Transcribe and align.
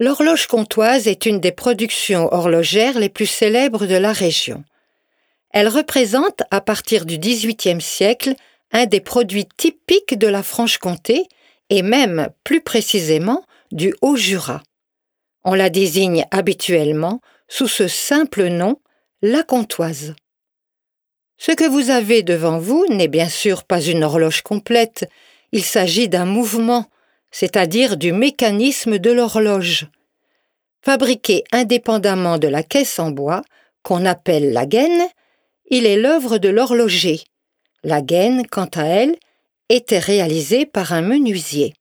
L'horloge 0.00 0.46
comtoise 0.46 1.08
est 1.08 1.26
une 1.26 1.40
des 1.40 1.50
productions 1.50 2.32
horlogères 2.32 2.98
les 2.98 3.08
plus 3.08 3.26
célèbres 3.26 3.86
de 3.86 3.96
la 3.96 4.12
région. 4.12 4.62
Elle 5.50 5.68
représente, 5.68 6.42
à 6.50 6.60
partir 6.60 7.04
du 7.04 7.18
XVIIIe 7.18 7.80
siècle, 7.80 8.34
un 8.70 8.86
des 8.86 9.00
produits 9.00 9.48
typiques 9.56 10.16
de 10.16 10.28
la 10.28 10.42
Franche-Comté 10.42 11.26
et 11.70 11.82
même, 11.82 12.28
plus 12.44 12.60
précisément, 12.60 13.44
du 13.72 13.94
Haut-Jura. 14.00 14.62
On 15.44 15.54
la 15.54 15.70
désigne 15.70 16.26
habituellement 16.30 17.20
sous 17.48 17.68
ce 17.68 17.88
simple 17.88 18.48
nom, 18.48 18.80
la 19.22 19.42
comtoise. 19.42 20.14
Ce 21.38 21.52
que 21.52 21.68
vous 21.68 21.90
avez 21.90 22.22
devant 22.22 22.58
vous 22.58 22.86
n'est 22.88 23.08
bien 23.08 23.28
sûr 23.28 23.64
pas 23.64 23.80
une 23.80 24.04
horloge 24.04 24.42
complète, 24.42 25.08
il 25.52 25.64
s'agit 25.64 26.08
d'un 26.08 26.24
mouvement, 26.24 26.86
c'est-à-dire 27.30 27.96
du 27.96 28.12
mécanisme 28.12 28.98
de 28.98 29.10
l'horloge. 29.10 29.86
Fabriqué 30.82 31.44
indépendamment 31.52 32.38
de 32.38 32.48
la 32.48 32.62
caisse 32.62 32.98
en 32.98 33.10
bois, 33.10 33.42
qu'on 33.82 34.04
appelle 34.04 34.52
la 34.52 34.66
gaine, 34.66 35.06
il 35.70 35.86
est 35.86 35.96
l'œuvre 35.96 36.38
de 36.38 36.48
l'horloger. 36.48 37.20
La 37.84 38.00
gaine, 38.00 38.46
quant 38.46 38.68
à 38.74 38.84
elle, 38.84 39.16
était 39.68 39.98
réalisée 39.98 40.66
par 40.66 40.92
un 40.92 41.02
menuisier. 41.02 41.74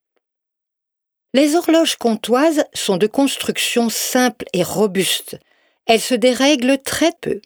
Les 1.34 1.56
horloges 1.56 1.96
comtoises 1.96 2.64
sont 2.74 2.98
de 2.98 3.08
construction 3.08 3.90
simple 3.90 4.46
et 4.54 4.64
robuste. 4.64 5.38
Elles 5.86 6.02
se 6.02 6.16
dérèglent 6.16 6.80
très 6.84 7.12
peu. 7.22 7.42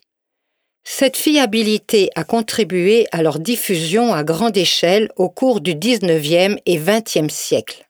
Cette 0.84 1.16
fiabilité 1.16 2.10
a 2.16 2.24
contribué 2.24 3.06
à 3.12 3.22
leur 3.22 3.38
diffusion 3.38 4.12
à 4.12 4.24
grande 4.24 4.56
échelle 4.56 5.10
au 5.16 5.28
cours 5.28 5.60
du 5.60 5.74
XIXe 5.74 6.56
et 6.66 6.76
XXe 6.76 7.32
siècle. 7.32 7.88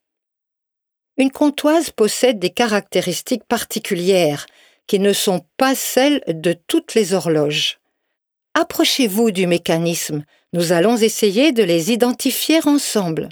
Une 1.18 1.30
comptoise 1.30 1.90
possède 1.90 2.38
des 2.38 2.50
caractéristiques 2.50 3.44
particulières 3.44 4.46
qui 4.86 4.98
ne 4.98 5.12
sont 5.12 5.44
pas 5.56 5.74
celles 5.74 6.22
de 6.26 6.52
toutes 6.52 6.94
les 6.94 7.14
horloges. 7.14 7.78
Approchez-vous 8.54 9.30
du 9.30 9.46
mécanisme, 9.46 10.24
nous 10.52 10.72
allons 10.72 10.96
essayer 10.96 11.52
de 11.52 11.62
les 11.62 11.92
identifier 11.92 12.60
ensemble. 12.66 13.28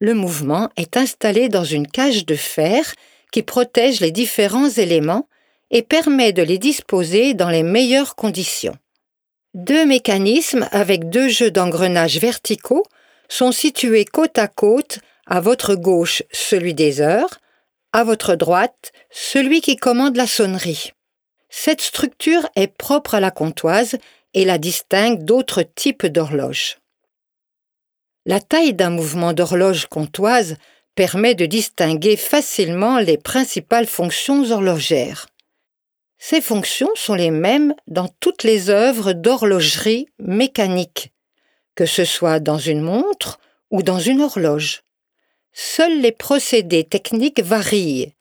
Le 0.00 0.14
mouvement 0.14 0.70
est 0.76 0.96
installé 0.96 1.48
dans 1.48 1.64
une 1.64 1.86
cage 1.86 2.24
de 2.24 2.34
fer 2.34 2.94
qui 3.32 3.42
protège 3.42 4.00
les 4.00 4.12
différents 4.12 4.70
éléments 4.70 5.28
et 5.70 5.82
permet 5.82 6.32
de 6.32 6.42
les 6.42 6.58
disposer 6.58 7.34
dans 7.34 7.50
les 7.50 7.62
meilleures 7.62 8.14
conditions. 8.14 8.76
Deux 9.54 9.84
mécanismes 9.84 10.68
avec 10.70 11.08
deux 11.08 11.28
jeux 11.28 11.50
d'engrenages 11.50 12.18
verticaux 12.18 12.84
sont 13.28 13.52
situés 13.52 14.04
côte 14.04 14.38
à 14.38 14.48
côte, 14.48 15.00
à 15.28 15.40
votre 15.40 15.74
gauche 15.74 16.22
celui 16.32 16.74
des 16.74 17.00
heures, 17.00 17.38
à 17.92 18.02
votre 18.02 18.34
droite 18.34 18.92
celui 19.10 19.60
qui 19.60 19.76
commande 19.76 20.16
la 20.16 20.26
sonnerie. 20.26 20.92
Cette 21.50 21.80
structure 21.80 22.48
est 22.56 22.66
propre 22.76 23.14
à 23.14 23.20
la 23.20 23.30
comptoise 23.30 23.96
et 24.34 24.44
la 24.44 24.58
distingue 24.58 25.22
d'autres 25.22 25.62
types 25.62 26.06
d'horloges. 26.06 26.78
La 28.26 28.40
taille 28.40 28.74
d'un 28.74 28.90
mouvement 28.90 29.32
d'horloge 29.32 29.86
comptoise 29.86 30.56
permet 30.94 31.34
de 31.34 31.46
distinguer 31.46 32.16
facilement 32.16 32.98
les 32.98 33.16
principales 33.16 33.86
fonctions 33.86 34.50
horlogères. 34.50 35.28
Ces 36.18 36.40
fonctions 36.40 36.90
sont 36.94 37.14
les 37.14 37.30
mêmes 37.30 37.74
dans 37.86 38.08
toutes 38.20 38.42
les 38.42 38.70
œuvres 38.70 39.12
d'horlogerie 39.12 40.08
mécanique, 40.18 41.12
que 41.74 41.86
ce 41.86 42.04
soit 42.04 42.40
dans 42.40 42.58
une 42.58 42.80
montre 42.80 43.38
ou 43.70 43.82
dans 43.82 44.00
une 44.00 44.22
horloge. 44.22 44.82
Seuls 45.52 46.00
les 46.00 46.12
procédés 46.12 46.84
techniques 46.84 47.40
varient. 47.40 48.12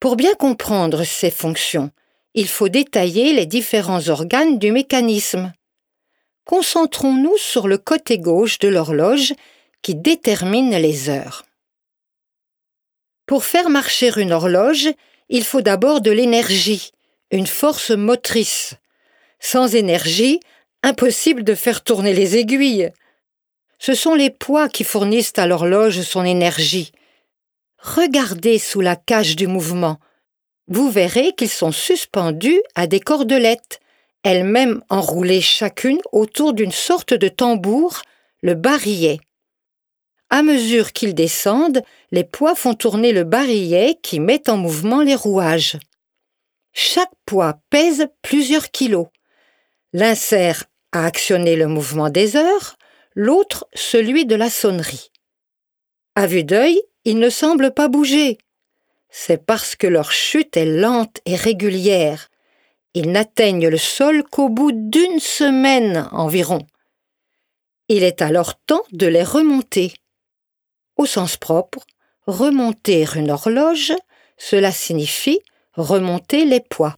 Pour 0.00 0.16
bien 0.16 0.34
comprendre 0.34 1.04
ces 1.04 1.30
fonctions, 1.30 1.90
il 2.34 2.48
faut 2.48 2.68
détailler 2.68 3.32
les 3.32 3.46
différents 3.46 4.08
organes 4.08 4.58
du 4.58 4.70
mécanisme. 4.72 5.52
Concentrons-nous 6.44 7.36
sur 7.38 7.66
le 7.66 7.78
côté 7.78 8.18
gauche 8.18 8.58
de 8.58 8.68
l'horloge 8.68 9.32
qui 9.82 9.94
détermine 9.94 10.76
les 10.76 11.08
heures. 11.08 11.44
Pour 13.26 13.44
faire 13.44 13.70
marcher 13.70 14.10
une 14.16 14.32
horloge, 14.32 14.88
il 15.28 15.44
faut 15.44 15.62
d'abord 15.62 16.00
de 16.00 16.10
l'énergie, 16.10 16.92
une 17.30 17.46
force 17.46 17.90
motrice. 17.90 18.74
Sans 19.40 19.74
énergie, 19.74 20.40
impossible 20.82 21.42
de 21.42 21.54
faire 21.54 21.82
tourner 21.82 22.12
les 22.12 22.36
aiguilles. 22.36 22.90
Ce 23.78 23.94
sont 23.94 24.14
les 24.14 24.30
poids 24.30 24.68
qui 24.68 24.84
fournissent 24.84 25.32
à 25.36 25.46
l'horloge 25.46 26.00
son 26.02 26.24
énergie. 26.24 26.92
Regardez 27.78 28.58
sous 28.58 28.80
la 28.80 28.96
cage 28.96 29.36
du 29.36 29.46
mouvement. 29.46 29.98
Vous 30.68 30.90
verrez 30.90 31.32
qu'ils 31.32 31.50
sont 31.50 31.72
suspendus 31.72 32.60
à 32.74 32.86
des 32.86 33.00
cordelettes, 33.00 33.80
elles-mêmes 34.24 34.82
enroulées 34.88 35.40
chacune 35.40 36.00
autour 36.10 36.52
d'une 36.52 36.72
sorte 36.72 37.14
de 37.14 37.28
tambour, 37.28 38.02
le 38.42 38.54
barillet. 38.54 39.20
À 40.30 40.42
mesure 40.42 40.92
qu'ils 40.92 41.14
descendent, 41.14 41.82
les 42.10 42.24
poids 42.24 42.56
font 42.56 42.74
tourner 42.74 43.12
le 43.12 43.22
barillet 43.22 43.98
qui 44.02 44.18
met 44.18 44.50
en 44.50 44.56
mouvement 44.56 45.02
les 45.02 45.14
rouages. 45.14 45.78
Chaque 46.72 47.12
poids 47.24 47.60
pèse 47.70 48.08
plusieurs 48.22 48.70
kilos. 48.70 49.06
L'un 49.92 50.16
sert 50.16 50.64
à 50.90 51.06
actionner 51.06 51.54
le 51.54 51.68
mouvement 51.68 52.10
des 52.10 52.36
heures, 52.36 52.75
l'autre 53.16 53.66
celui 53.74 54.26
de 54.26 54.36
la 54.36 54.50
sonnerie. 54.50 55.10
À 56.14 56.26
vue 56.26 56.44
d'œil, 56.44 56.80
ils 57.04 57.18
ne 57.18 57.30
semblent 57.30 57.72
pas 57.72 57.88
bouger. 57.88 58.38
C'est 59.08 59.44
parce 59.44 59.74
que 59.74 59.86
leur 59.86 60.12
chute 60.12 60.56
est 60.56 60.66
lente 60.66 61.20
et 61.24 61.34
régulière. 61.34 62.28
Ils 62.94 63.10
n'atteignent 63.10 63.68
le 63.68 63.78
sol 63.78 64.22
qu'au 64.22 64.48
bout 64.48 64.72
d'une 64.72 65.18
semaine 65.18 66.08
environ. 66.12 66.60
Il 67.88 68.02
est 68.02 68.20
alors 68.20 68.54
temps 68.60 68.84
de 68.92 69.06
les 69.06 69.22
remonter. 69.22 69.94
Au 70.96 71.06
sens 71.06 71.36
propre, 71.36 71.80
remonter 72.26 73.06
une 73.14 73.30
horloge, 73.30 73.92
cela 74.36 74.72
signifie 74.72 75.40
remonter 75.74 76.44
les 76.44 76.60
poids. 76.60 76.96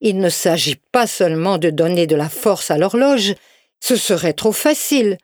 Il 0.00 0.18
ne 0.18 0.28
s'agit 0.28 0.80
pas 0.90 1.06
seulement 1.06 1.58
de 1.58 1.70
donner 1.70 2.06
de 2.06 2.16
la 2.16 2.28
force 2.28 2.70
à 2.70 2.78
l'horloge, 2.78 3.34
ce 3.82 3.96
serait 3.96 4.32
trop 4.32 4.52
facile. 4.52 5.18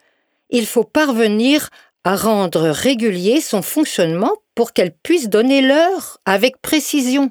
Il 0.50 0.66
faut 0.66 0.82
parvenir 0.82 1.70
à 2.02 2.16
rendre 2.16 2.68
régulier 2.70 3.40
son 3.40 3.62
fonctionnement 3.62 4.32
pour 4.56 4.72
qu'elle 4.72 4.92
puisse 4.92 5.28
donner 5.28 5.62
l'heure 5.62 6.18
avec 6.24 6.60
précision. 6.60 7.30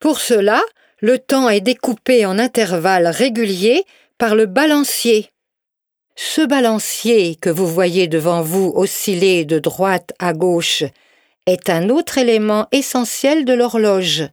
Pour 0.00 0.20
cela, 0.20 0.62
le 1.00 1.18
temps 1.18 1.50
est 1.50 1.60
découpé 1.60 2.24
en 2.24 2.38
intervalles 2.38 3.08
réguliers 3.08 3.84
par 4.16 4.34
le 4.34 4.46
balancier. 4.46 5.28
Ce 6.16 6.40
balancier 6.40 7.36
que 7.36 7.50
vous 7.50 7.66
voyez 7.66 8.08
devant 8.08 8.40
vous 8.40 8.72
osciller 8.74 9.44
de 9.44 9.58
droite 9.58 10.14
à 10.18 10.32
gauche 10.32 10.84
est 11.44 11.68
un 11.68 11.90
autre 11.90 12.16
élément 12.16 12.68
essentiel 12.72 13.44
de 13.44 13.52
l'horloge. 13.52 14.24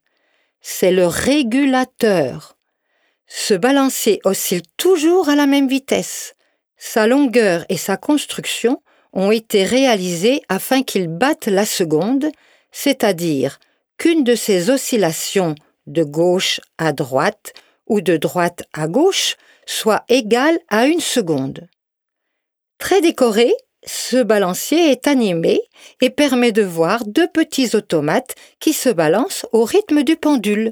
C'est 0.62 0.92
le 0.92 1.08
régulateur. 1.08 2.59
Ce 3.32 3.54
balancier 3.54 4.20
oscille 4.26 4.64
toujours 4.76 5.30
à 5.30 5.36
la 5.36 5.46
même 5.46 5.68
vitesse. 5.68 6.34
Sa 6.78 7.06
longueur 7.06 7.64
et 7.70 7.78
sa 7.78 7.96
construction 7.96 8.82
ont 9.14 9.32
été 9.32 9.64
réalisées 9.64 10.42
afin 10.50 10.82
qu'il 10.82 11.08
batte 11.08 11.46
la 11.46 11.66
seconde, 11.66 12.32
c'est-à-dire 12.72 13.60
qu'une 13.98 14.24
de 14.24 14.34
ces 14.34 14.72
oscillations 14.72 15.54
de 15.86 16.04
gauche 16.04 16.60
à 16.80 16.92
droite 16.92 17.54
ou 17.86 18.02
de 18.02 18.18
droite 18.18 18.64
à 18.74 18.88
gauche 18.88 19.38
soit 19.68 20.04
égale 20.10 20.58
à 20.68 20.88
une 20.88 21.00
seconde. 21.00 21.68
Très 22.80 23.00
décoré, 23.00 23.54
ce 23.86 24.24
balancier 24.24 24.90
est 24.92 25.06
animé 25.06 25.62
et 26.02 26.10
permet 26.10 26.52
de 26.52 26.64
voir 26.64 27.06
deux 27.06 27.28
petits 27.28 27.76
automates 27.76 28.34
qui 28.60 28.74
se 28.74 28.90
balancent 28.90 29.46
au 29.52 29.66
rythme 29.66 30.02
du 30.02 30.16
pendule. 30.16 30.72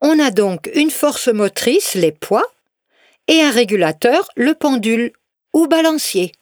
On 0.00 0.18
a 0.18 0.30
donc 0.30 0.70
une 0.74 0.90
force 0.90 1.28
motrice, 1.28 1.94
les 1.94 2.12
poids, 2.12 2.46
et 3.28 3.40
un 3.40 3.50
régulateur, 3.50 4.28
le 4.36 4.54
pendule 4.54 5.12
ou 5.52 5.66
balancier. 5.66 6.32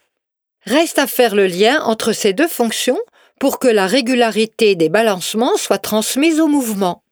Reste 0.67 0.99
à 0.99 1.07
faire 1.07 1.35
le 1.35 1.47
lien 1.47 1.83
entre 1.83 2.13
ces 2.13 2.33
deux 2.33 2.49
fonctions 2.49 2.99
pour 3.39 3.59
que 3.59 3.69
la 3.69 3.87
régularité 3.87 4.75
des 4.75 4.89
balancements 4.89 5.57
soit 5.57 5.79
transmise 5.79 6.41
au 6.41 6.47
mouvement. 6.47 7.03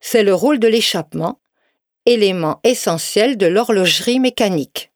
C'est 0.00 0.22
le 0.22 0.34
rôle 0.34 0.58
de 0.58 0.68
l'échappement, 0.68 1.40
élément 2.06 2.60
essentiel 2.64 3.36
de 3.36 3.46
l'horlogerie 3.46 4.20
mécanique. 4.20 4.90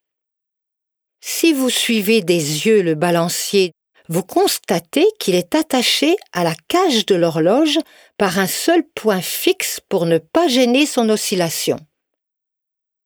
Si 1.20 1.52
vous 1.52 1.70
suivez 1.70 2.23
des 2.23 2.67
yeux 2.67 2.82
le 2.82 2.94
balancier, 2.94 3.73
vous 4.09 4.23
constatez 4.23 5.07
qu'il 5.19 5.35
est 5.35 5.55
attaché 5.55 6.17
à 6.33 6.45
la 6.45 6.55
cage 6.69 7.07
de 7.07 7.15
l'horloge 7.15 7.79
par 8.19 8.39
un 8.39 8.47
seul 8.47 8.83
point 8.95 9.21
fixe 9.21 9.81
pour 9.89 10.07
ne 10.07 10.19
pas 10.19 10.49
gêner 10.49 10.87
son 10.87 11.09
oscillation. 11.09 11.79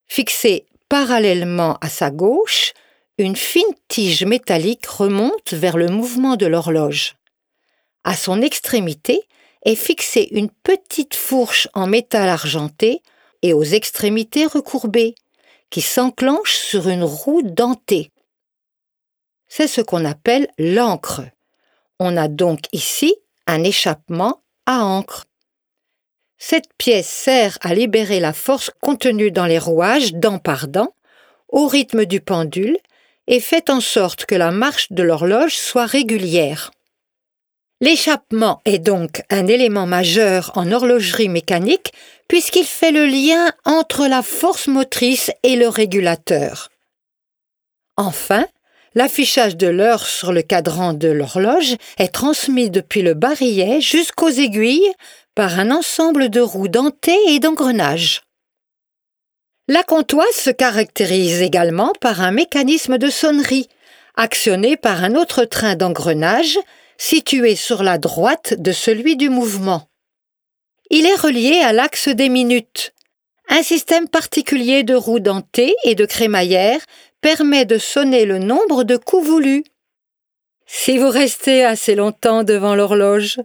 Fixé 0.06 0.66
parallèlement 0.88 1.78
à 1.80 1.88
sa 1.88 2.10
gauche, 2.10 2.72
une 3.18 3.36
fine 3.36 3.62
tige 3.88 4.24
métallique 4.24 4.86
remonte 4.86 5.52
vers 5.52 5.76
le 5.76 5.88
mouvement 5.88 6.36
de 6.36 6.46
l'horloge. 6.46 7.16
À 8.04 8.14
son 8.14 8.40
extrémité 8.42 9.20
est 9.64 9.74
fixée 9.74 10.28
une 10.30 10.50
petite 10.50 11.14
fourche 11.14 11.68
en 11.74 11.86
métal 11.86 12.28
argenté 12.28 13.02
et 13.42 13.52
aux 13.52 13.64
extrémités 13.64 14.46
recourbées, 14.46 15.14
qui 15.70 15.80
s'enclenche 15.80 16.54
sur 16.54 16.88
une 16.88 17.02
roue 17.02 17.42
dentée. 17.42 18.10
C'est 19.58 19.68
ce 19.68 19.80
qu'on 19.80 20.04
appelle 20.04 20.48
l'encre. 20.58 21.22
On 21.98 22.18
a 22.18 22.28
donc 22.28 22.64
ici 22.74 23.16
un 23.46 23.64
échappement 23.64 24.42
à 24.66 24.84
encre. 24.84 25.24
Cette 26.36 26.68
pièce 26.76 27.08
sert 27.08 27.56
à 27.62 27.72
libérer 27.72 28.20
la 28.20 28.34
force 28.34 28.70
contenue 28.82 29.30
dans 29.30 29.46
les 29.46 29.58
rouages 29.58 30.12
dent 30.12 30.38
par 30.38 30.68
dent, 30.68 30.94
au 31.48 31.68
rythme 31.68 32.04
du 32.04 32.20
pendule, 32.20 32.76
et 33.28 33.40
fait 33.40 33.70
en 33.70 33.80
sorte 33.80 34.26
que 34.26 34.34
la 34.34 34.50
marche 34.50 34.92
de 34.92 35.02
l'horloge 35.02 35.56
soit 35.56 35.86
régulière. 35.86 36.70
L'échappement 37.80 38.60
est 38.66 38.78
donc 38.78 39.22
un 39.30 39.46
élément 39.46 39.86
majeur 39.86 40.52
en 40.54 40.70
horlogerie 40.70 41.30
mécanique 41.30 41.94
puisqu'il 42.28 42.66
fait 42.66 42.92
le 42.92 43.06
lien 43.06 43.50
entre 43.64 44.06
la 44.06 44.22
force 44.22 44.66
motrice 44.66 45.30
et 45.42 45.56
le 45.56 45.68
régulateur. 45.68 46.68
Enfin, 47.96 48.44
l'affichage 48.96 49.56
de 49.56 49.68
l'heure 49.68 50.06
sur 50.06 50.32
le 50.32 50.42
cadran 50.42 50.94
de 50.94 51.08
l'horloge 51.08 51.76
est 51.98 52.12
transmis 52.12 52.70
depuis 52.70 53.02
le 53.02 53.14
barillet 53.14 53.80
jusqu'aux 53.80 54.30
aiguilles 54.30 54.90
par 55.36 55.60
un 55.60 55.70
ensemble 55.70 56.30
de 56.30 56.40
roues 56.40 56.68
dentées 56.68 57.20
et 57.28 57.38
d'engrenages. 57.38 58.22
La 59.68 59.82
comptoise 59.82 60.34
se 60.34 60.50
caractérise 60.50 61.42
également 61.42 61.92
par 62.00 62.22
un 62.22 62.30
mécanisme 62.30 62.98
de 62.98 63.10
sonnerie, 63.10 63.68
actionné 64.16 64.76
par 64.76 65.04
un 65.04 65.14
autre 65.14 65.44
train 65.44 65.76
d'engrenage 65.76 66.58
situé 66.96 67.54
sur 67.54 67.82
la 67.82 67.98
droite 67.98 68.54
de 68.56 68.72
celui 68.72 69.16
du 69.16 69.28
mouvement. 69.28 69.88
Il 70.88 71.04
est 71.04 71.20
relié 71.20 71.60
à 71.62 71.74
l'axe 71.74 72.08
des 72.08 72.30
minutes. 72.30 72.94
Un 73.48 73.62
système 73.62 74.08
particulier 74.08 74.84
de 74.84 74.94
roues 74.94 75.20
dentées 75.20 75.74
et 75.84 75.94
de 75.94 76.06
crémaillère 76.06 76.80
permet 77.26 77.64
de 77.64 77.76
sonner 77.76 78.24
le 78.24 78.38
nombre 78.38 78.84
de 78.84 78.96
coups 78.96 79.26
voulus. 79.26 79.64
Si 80.64 80.96
vous 80.96 81.10
restez 81.10 81.64
assez 81.64 81.96
longtemps 81.96 82.44
devant 82.44 82.76
l'horloge, 82.76 83.40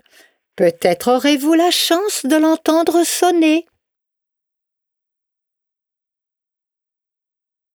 Peut-être 0.56 1.16
aurez-vous 1.16 1.56
la 1.56 1.72
chance 1.72 2.26
de 2.26 2.36
l'entendre 2.36 3.04
sonner. 3.04 3.66